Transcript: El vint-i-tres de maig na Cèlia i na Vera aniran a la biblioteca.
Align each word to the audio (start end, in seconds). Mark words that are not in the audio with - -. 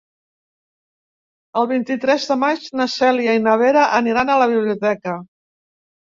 El 1.59 1.67
vint-i-tres 1.71 2.25
de 2.31 2.37
maig 2.43 2.65
na 2.81 2.87
Cèlia 2.93 3.35
i 3.39 3.41
na 3.49 3.53
Vera 3.63 3.83
aniran 3.99 4.31
a 4.33 4.39
la 4.45 4.49
biblioteca. 4.55 5.15